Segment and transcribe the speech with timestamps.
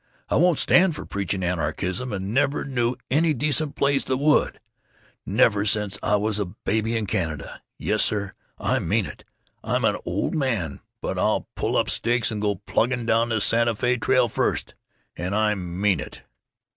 [0.29, 4.59] I won't stand for preaching anarchism, and never knew any decent place that would,
[5.27, 7.61] never since I was a baby in Canada.
[7.77, 9.23] Yes, sir, I mean it;
[9.63, 13.75] I'm an old man, but I'd pull up stakes and go plugging down the Santa
[13.75, 14.73] Fe trail first,
[15.15, 16.23] and I mean it."